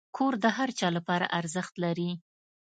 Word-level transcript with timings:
کور 0.17 0.33
د 0.43 0.45
هر 0.57 0.69
چا 0.79 0.87
لپاره 0.97 1.31
ارزښت 1.39 1.73
لري. 1.83 2.11